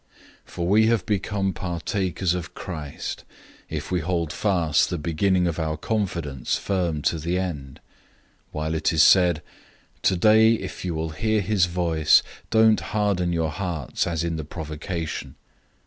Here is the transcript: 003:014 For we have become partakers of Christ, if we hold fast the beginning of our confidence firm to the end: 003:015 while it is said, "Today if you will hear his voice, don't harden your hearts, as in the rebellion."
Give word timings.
003:014 0.47 0.47
For 0.49 0.67
we 0.67 0.87
have 0.87 1.05
become 1.05 1.53
partakers 1.53 2.33
of 2.33 2.55
Christ, 2.55 3.23
if 3.69 3.91
we 3.91 3.99
hold 3.99 4.33
fast 4.33 4.89
the 4.89 4.97
beginning 4.97 5.45
of 5.45 5.59
our 5.59 5.77
confidence 5.77 6.57
firm 6.57 7.03
to 7.03 7.19
the 7.19 7.37
end: 7.37 7.79
003:015 8.47 8.53
while 8.53 8.73
it 8.73 8.91
is 8.91 9.03
said, 9.03 9.43
"Today 10.01 10.53
if 10.55 10.83
you 10.83 10.95
will 10.95 11.11
hear 11.11 11.39
his 11.41 11.67
voice, 11.67 12.23
don't 12.49 12.79
harden 12.79 13.31
your 13.31 13.51
hearts, 13.51 14.07
as 14.07 14.23
in 14.23 14.37
the 14.37 14.43
rebellion." 14.49 15.35